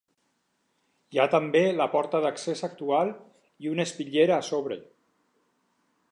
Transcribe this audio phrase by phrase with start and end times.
[1.15, 3.11] Hi ha també la porta d'accés actual
[3.65, 4.79] i una espitllera a sobre.